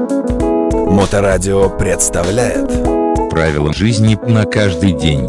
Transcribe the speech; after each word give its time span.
Моторадио 0.00 1.68
представляет 1.68 2.68
Правила 3.30 3.70
жизни 3.72 4.18
на 4.26 4.44
каждый 4.46 4.92
день. 4.92 5.26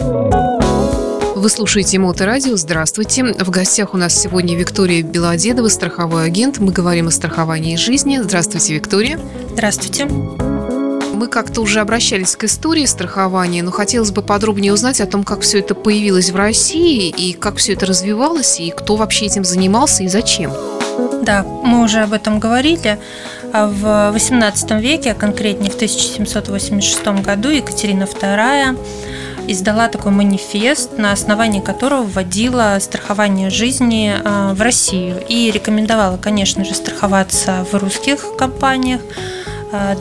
Вы 1.35 1.49
слушаете 1.49 1.99
Моторадио. 1.99 2.55
Здравствуйте. 2.55 3.33
В 3.37 3.49
гостях 3.49 3.93
у 3.93 3.97
нас 3.97 4.17
сегодня 4.17 4.55
Виктория 4.55 5.03
Белодедова, 5.03 5.67
страховой 5.67 6.25
агент. 6.25 6.59
Мы 6.59 6.71
говорим 6.71 7.09
о 7.09 7.11
страховании 7.11 7.75
жизни. 7.75 8.19
Здравствуйте, 8.23 8.75
Виктория. 8.75 9.19
Здравствуйте. 9.51 10.05
Мы 10.05 11.27
как-то 11.27 11.61
уже 11.61 11.81
обращались 11.81 12.37
к 12.37 12.45
истории 12.45 12.85
страхования, 12.85 13.61
но 13.63 13.71
хотелось 13.71 14.11
бы 14.11 14.21
подробнее 14.21 14.71
узнать 14.71 15.01
о 15.01 15.05
том, 15.05 15.23
как 15.25 15.41
все 15.41 15.59
это 15.59 15.75
появилось 15.75 16.29
в 16.29 16.35
России 16.37 17.09
и 17.09 17.33
как 17.33 17.57
все 17.57 17.73
это 17.73 17.85
развивалось, 17.85 18.59
и 18.59 18.71
кто 18.71 18.95
вообще 18.95 19.25
этим 19.25 19.43
занимался 19.43 20.03
и 20.03 20.07
зачем. 20.07 20.53
Да, 21.23 21.43
мы 21.43 21.83
уже 21.83 21.99
об 21.99 22.13
этом 22.13 22.39
говорили. 22.39 22.97
А 23.53 23.67
В 23.67 24.15
XVIII 24.15 24.79
веке, 24.79 25.11
а 25.11 25.13
конкретнее 25.13 25.71
в 25.71 25.75
1786 25.75 27.05
году, 27.21 27.49
Екатерина 27.49 28.03
II 28.03 28.79
издала 29.47 29.87
такой 29.89 30.11
манифест, 30.11 30.97
на 30.97 31.11
основании 31.11 31.59
которого 31.59 32.03
вводила 32.03 32.77
страхование 32.79 33.49
жизни 33.49 34.13
а, 34.23 34.53
в 34.53 34.61
Россию. 34.61 35.21
И 35.27 35.51
рекомендовала, 35.51 36.17
конечно 36.17 36.63
же, 36.63 36.73
страховаться 36.73 37.65
в 37.71 37.75
русских 37.75 38.37
компаниях 38.37 39.01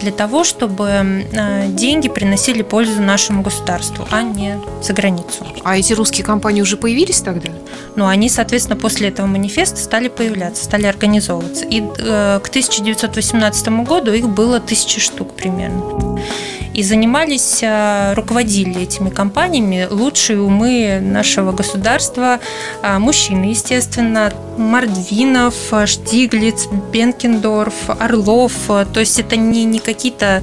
для 0.00 0.12
того, 0.12 0.44
чтобы 0.44 0.88
а, 0.88 1.66
деньги 1.68 2.08
приносили 2.08 2.62
пользу 2.62 3.00
нашему 3.00 3.42
государству, 3.42 4.06
а 4.10 4.22
не 4.22 4.58
за 4.82 4.92
границу. 4.92 5.46
А 5.64 5.78
эти 5.78 5.92
русские 5.92 6.24
компании 6.24 6.62
уже 6.62 6.76
появились 6.76 7.20
тогда? 7.20 7.50
Ну, 7.96 8.06
они, 8.06 8.28
соответственно, 8.28 8.78
после 8.78 9.08
этого 9.08 9.26
манифеста 9.26 9.76
стали 9.76 10.08
появляться, 10.08 10.64
стали 10.64 10.86
организовываться. 10.86 11.64
И 11.66 11.80
э, 11.80 12.40
к 12.42 12.48
1918 12.48 13.68
году 13.84 14.12
их 14.12 14.28
было 14.28 14.60
тысячи 14.60 15.00
штук 15.00 15.34
примерно. 15.34 16.09
И 16.74 16.82
занимались, 16.82 17.60
э, 17.62 18.14
руководили 18.14 18.82
этими 18.82 19.10
компаниями 19.10 19.88
лучшие 19.90 20.40
умы 20.40 21.00
нашего 21.02 21.52
государства, 21.52 22.38
э, 22.82 22.98
мужчины, 22.98 23.46
естественно, 23.46 24.32
Мордвинов, 24.56 25.54
Штиглиц, 25.86 26.68
Бенкендорф, 26.92 27.90
Орлов. 27.98 28.52
То 28.66 29.00
есть 29.00 29.18
это 29.18 29.36
не, 29.36 29.64
не 29.64 29.78
какие-то 29.78 30.42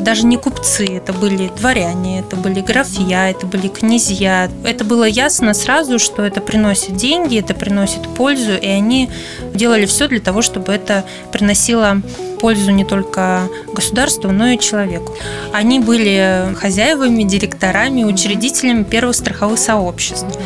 даже 0.00 0.26
не 0.26 0.36
купцы, 0.36 0.86
это 0.86 1.12
были 1.12 1.50
дворяне, 1.56 2.20
это 2.20 2.36
были 2.36 2.60
графья, 2.60 3.30
это 3.30 3.46
были 3.46 3.68
князья. 3.68 4.50
Это 4.64 4.84
было 4.84 5.04
ясно 5.04 5.54
сразу, 5.54 5.98
что 5.98 6.22
это 6.22 6.40
приносит 6.40 6.96
деньги, 6.96 7.38
это 7.38 7.54
приносит 7.54 8.02
пользу, 8.16 8.52
и 8.56 8.66
они 8.66 9.10
делали 9.54 9.86
все 9.86 10.08
для 10.08 10.20
того, 10.20 10.42
чтобы 10.42 10.72
это 10.72 11.04
приносило 11.32 12.00
пользу 12.40 12.70
не 12.70 12.84
только 12.84 13.48
государству, 13.72 14.30
но 14.32 14.48
и 14.48 14.58
человеку. 14.58 15.14
Они 15.52 15.78
были 15.80 16.54
хозяевами, 16.56 17.22
директорами, 17.22 18.04
учредителями 18.04 18.82
первых 18.82 19.16
страховых 19.16 19.58
сообществ. 19.58 20.38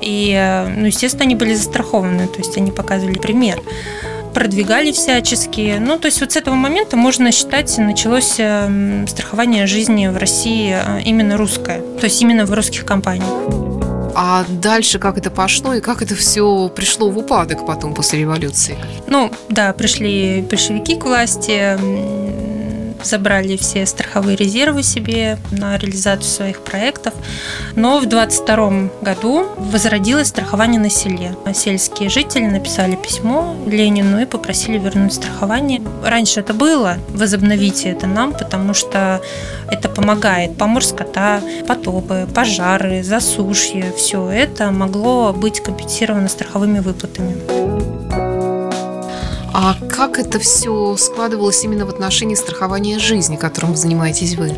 И, 0.00 0.66
ну, 0.76 0.86
естественно, 0.86 1.24
они 1.24 1.36
были 1.36 1.54
застрахованы, 1.54 2.26
то 2.26 2.38
есть 2.38 2.56
они 2.56 2.70
показывали 2.70 3.18
пример 3.18 3.60
продвигали 4.32 4.92
всячески. 4.92 5.76
Ну, 5.78 5.98
то 5.98 6.06
есть 6.06 6.20
вот 6.20 6.32
с 6.32 6.36
этого 6.36 6.54
момента, 6.54 6.96
можно 6.96 7.30
считать, 7.32 7.76
началось 7.78 8.36
эм, 8.38 9.06
страхование 9.06 9.66
жизни 9.66 10.06
в 10.06 10.16
России 10.16 10.74
э, 10.74 11.02
именно 11.04 11.36
русское, 11.36 11.82
то 12.00 12.04
есть 12.04 12.20
именно 12.22 12.46
в 12.46 12.52
русских 12.52 12.84
компаниях. 12.84 13.71
А 14.14 14.44
дальше 14.48 14.98
как 14.98 15.18
это 15.18 15.30
пошло 15.30 15.74
и 15.74 15.80
как 15.80 16.02
это 16.02 16.14
все 16.14 16.68
пришло 16.68 17.10
в 17.10 17.18
упадок 17.18 17.66
потом 17.66 17.94
после 17.94 18.20
революции? 18.20 18.76
Ну, 19.06 19.30
да, 19.48 19.72
пришли 19.72 20.42
большевики 20.42 20.96
к 20.96 21.04
власти, 21.04 21.76
забрали 23.04 23.56
все 23.56 23.86
страховые 23.86 24.36
резервы 24.36 24.82
себе 24.82 25.38
на 25.50 25.76
реализацию 25.76 26.30
своих 26.30 26.60
проектов. 26.60 27.14
Но 27.76 27.98
в 27.98 28.06
22 28.06 28.90
году 29.00 29.48
возродилось 29.56 30.28
страхование 30.28 30.80
на 30.80 30.90
селе. 30.90 31.36
Сельские 31.54 32.08
жители 32.08 32.46
написали 32.46 32.96
письмо 32.96 33.54
Ленину 33.66 34.20
и 34.20 34.24
попросили 34.26 34.78
вернуть 34.78 35.14
страхование. 35.14 35.80
Раньше 36.04 36.40
это 36.40 36.54
было, 36.54 36.98
возобновите 37.08 37.90
это 37.90 38.06
нам, 38.06 38.32
потому 38.32 38.74
что 38.74 39.20
это 39.70 39.88
помогает. 39.88 40.56
Помор 40.56 40.84
скота, 40.84 41.40
потопы, 41.66 42.28
пожары, 42.34 43.02
засушье, 43.02 43.92
все 43.96 44.28
это 44.28 44.70
могло 44.70 45.32
быть 45.32 45.60
компенсировано 45.60 46.28
страховыми 46.28 46.80
выплатами. 46.80 47.71
А 49.64 49.76
как 49.88 50.18
это 50.18 50.40
все 50.40 50.96
складывалось 50.96 51.62
именно 51.62 51.86
в 51.86 51.88
отношении 51.88 52.34
страхования 52.34 52.98
жизни, 52.98 53.36
которым 53.36 53.76
занимаетесь 53.76 54.34
вы? 54.34 54.52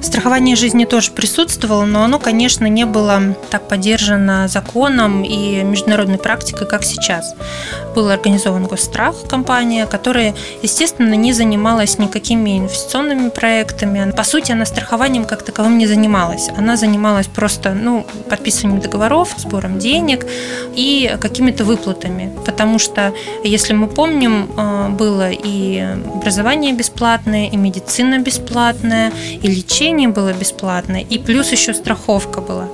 Страхование 0.00 0.54
жизни 0.54 0.84
тоже 0.84 1.10
присутствовало, 1.10 1.84
но 1.86 2.04
оно, 2.04 2.20
конечно, 2.20 2.66
не 2.66 2.86
было 2.86 3.34
так 3.50 3.66
поддержано 3.66 4.46
законом 4.46 5.24
и 5.24 5.64
международной 5.64 6.18
практикой, 6.18 6.68
как 6.68 6.84
сейчас. 6.84 7.34
Был 7.96 8.08
организован 8.10 8.66
госстрах, 8.66 9.26
компания, 9.28 9.86
которая, 9.86 10.36
естественно, 10.62 11.14
не 11.14 11.32
занималась 11.32 11.98
никакими 11.98 12.58
инвестиционными 12.58 13.30
проектами. 13.30 14.12
По 14.12 14.22
сути, 14.22 14.52
она 14.52 14.66
страхованием 14.66 15.24
как 15.24 15.42
таковым 15.42 15.78
не 15.78 15.88
занималась. 15.88 16.48
Она 16.56 16.76
занималась 16.76 17.26
просто 17.26 17.72
ну, 17.72 18.06
подписыванием 18.30 18.80
договоров, 18.80 19.34
сбором 19.36 19.80
денег 19.80 20.24
и 20.76 21.16
какими-то 21.20 21.64
выплатами. 21.64 22.32
Потому 22.46 22.78
что, 22.78 23.12
если 23.42 23.72
мы 23.72 23.88
помним, 23.88 24.43
Э, 24.56 24.88
было 24.88 25.30
и 25.30 25.78
образование 26.14 26.72
бесплатное, 26.72 27.48
и 27.48 27.56
медицина 27.56 28.18
бесплатная, 28.18 29.12
и 29.42 29.46
лечение 29.46 30.08
было 30.08 30.32
бесплатное, 30.32 31.00
и 31.00 31.18
плюс 31.18 31.52
еще 31.52 31.74
страховка 31.74 32.40
была. 32.40 32.68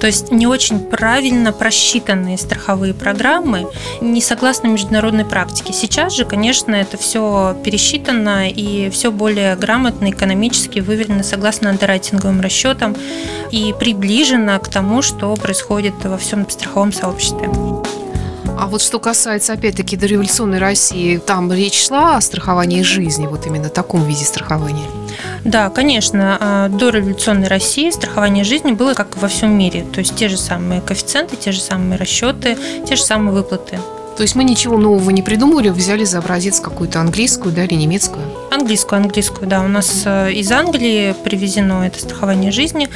То 0.00 0.08
есть 0.08 0.32
не 0.32 0.46
очень 0.46 0.80
правильно 0.80 1.52
просчитанные 1.52 2.36
страховые 2.36 2.94
программы, 2.94 3.68
не 4.00 4.20
согласно 4.20 4.66
международной 4.66 5.24
практике. 5.24 5.72
Сейчас 5.72 6.14
же, 6.14 6.24
конечно, 6.24 6.74
это 6.74 6.96
все 6.96 7.56
пересчитано 7.64 8.50
и 8.50 8.90
все 8.90 9.10
более 9.10 9.56
грамотно, 9.56 10.10
экономически 10.10 10.80
выверено 10.80 11.22
согласно 11.22 11.70
андеррайтинговым 11.70 12.40
расчетам 12.40 12.96
и 13.50 13.74
приближено 13.78 14.58
к 14.58 14.68
тому, 14.68 15.00
что 15.00 15.34
происходит 15.36 15.94
во 16.04 16.18
всем 16.18 16.48
страховом 16.50 16.92
сообществе. 16.92 17.48
А 18.56 18.66
вот 18.66 18.82
что 18.82 18.98
касается, 18.98 19.52
опять-таки, 19.52 19.96
дореволюционной 19.96 20.58
России, 20.58 21.18
там 21.18 21.52
речь 21.52 21.86
шла 21.86 22.16
о 22.16 22.20
страховании 22.20 22.82
жизни, 22.82 23.26
вот 23.26 23.46
именно 23.46 23.68
таком 23.68 24.04
виде 24.04 24.24
страхования? 24.24 24.86
Да, 25.44 25.70
конечно. 25.70 26.38
А, 26.40 26.68
до 26.68 26.90
революционной 26.90 27.48
России 27.48 27.90
страхование 27.90 28.44
жизни 28.44 28.72
было 28.72 28.94
как 28.94 29.16
во 29.16 29.28
всем 29.28 29.56
мире. 29.56 29.84
То 29.92 30.00
есть 30.00 30.14
те 30.16 30.28
же 30.28 30.36
самые 30.36 30.80
коэффициенты, 30.80 31.36
те 31.36 31.52
же 31.52 31.60
самые 31.60 31.98
расчеты, 31.98 32.56
те 32.86 32.96
же 32.96 33.02
самые 33.02 33.34
выплаты. 33.34 33.78
То 34.16 34.22
есть 34.22 34.36
мы 34.36 34.44
ничего 34.44 34.78
нового 34.78 35.10
не 35.10 35.22
придумали, 35.22 35.70
взяли 35.70 36.04
за 36.04 36.18
образец 36.18 36.60
какую-то 36.60 37.00
английскую, 37.00 37.52
да, 37.52 37.64
или 37.64 37.74
немецкую? 37.74 38.24
Английскую, 38.52 39.02
английскую, 39.02 39.48
да. 39.48 39.60
У 39.60 39.68
нас 39.68 40.02
э, 40.04 40.32
из 40.32 40.52
Англии 40.52 41.14
привезено 41.24 41.84
это 41.84 41.98
страхование 41.98 42.52
жизни. 42.52 42.88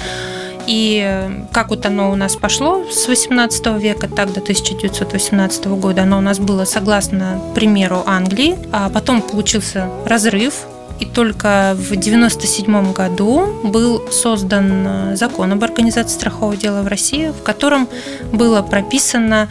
И 0.68 1.30
как 1.50 1.70
вот 1.70 1.86
оно 1.86 2.12
у 2.12 2.14
нас 2.14 2.36
пошло 2.36 2.84
с 2.90 3.08
18 3.08 3.66
века, 3.78 4.06
так 4.06 4.34
до 4.34 4.40
1918 4.40 5.66
года, 5.68 6.02
оно 6.02 6.18
у 6.18 6.20
нас 6.20 6.38
было 6.38 6.66
согласно 6.66 7.40
примеру 7.54 8.02
Англии, 8.04 8.58
а 8.70 8.90
потом 8.90 9.22
получился 9.22 9.88
разрыв, 10.04 10.66
и 11.00 11.04
только 11.04 11.74
в 11.76 11.92
1997 11.92 12.92
году 12.92 13.46
был 13.64 14.10
создан 14.10 14.86
э, 14.86 15.16
закон 15.16 15.52
об 15.52 15.62
организации 15.62 16.14
страхового 16.14 16.56
дела 16.56 16.82
в 16.82 16.88
России, 16.88 17.30
в 17.30 17.42
котором 17.42 17.88
было 18.32 18.62
прописано 18.62 19.48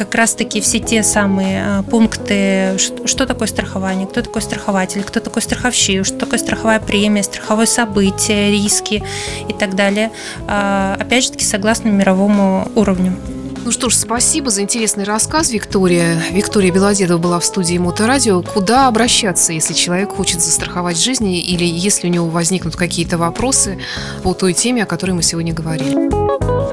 как 0.00 0.14
раз-таки 0.14 0.60
все 0.60 0.78
те 0.78 1.02
самые 1.02 1.62
э, 1.62 1.82
пункты, 1.82 2.78
что 2.78 3.26
такое 3.26 3.48
страхование, 3.48 4.06
кто 4.06 4.22
такой 4.22 4.42
страхователь, 4.42 5.02
кто 5.02 5.20
такой 5.20 5.42
страховщик, 5.42 6.06
что 6.06 6.18
такое 6.18 6.38
страховая 6.38 6.80
премия, 6.80 7.22
страховое 7.22 7.66
событие, 7.66 8.50
риски 8.50 9.02
и 9.48 9.52
так 9.52 9.74
далее. 9.74 10.10
А, 10.48 10.96
опять 10.98 11.24
же 11.24 11.32
таки, 11.32 11.44
согласно 11.44 11.88
мировому 11.88 12.68
уровню. 12.74 13.16
Ну 13.62 13.72
что 13.72 13.90
ж, 13.90 13.94
спасибо 13.94 14.50
за 14.50 14.62
интересный 14.62 15.04
рассказ, 15.04 15.50
Виктория. 15.50 16.22
Виктория 16.32 16.72
Белодедова 16.72 17.18
была 17.18 17.38
в 17.38 17.44
студии 17.44 17.76
Моторадио. 17.76 18.42
Куда 18.42 18.86
обращаться, 18.86 19.52
если 19.52 19.74
человек 19.74 20.14
хочет 20.14 20.40
застраховать 20.40 20.98
жизнь 20.98 21.30
или 21.30 21.64
если 21.64 22.08
у 22.08 22.10
него 22.10 22.28
возникнут 22.28 22.76
какие-то 22.76 23.18
вопросы 23.18 23.78
по 24.22 24.32
той 24.32 24.54
теме, 24.54 24.84
о 24.84 24.86
которой 24.86 25.10
мы 25.10 25.22
сегодня 25.22 25.52
говорили? 25.52 26.10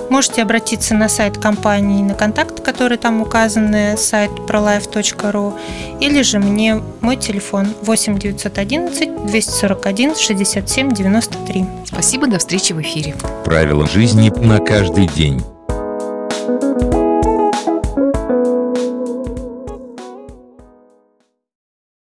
Можете 0.10 0.42
обратиться 0.42 0.96
на 0.96 1.10
сайт 1.10 1.38
компании, 1.38 2.02
на 2.02 2.14
контакты, 2.14 2.62
которые 2.62 2.98
там 2.98 3.22
указаны, 3.22 3.98
сайт 3.98 4.32
prolife.ru, 4.32 5.54
или 6.00 6.22
же 6.22 6.40
мне 6.40 6.82
мой 7.02 7.18
телефон 7.18 7.68
8 7.82 8.18
911 8.18 9.26
241 9.26 10.16
67 10.16 10.94
93. 10.94 11.66
Спасибо, 11.86 12.28
до 12.28 12.40
встречи 12.40 12.72
в 12.72 12.82
эфире. 12.82 13.16
Правила 13.44 13.86
жизни 13.88 14.30
на 14.30 14.60
каждый 14.60 15.08
день. 15.08 15.44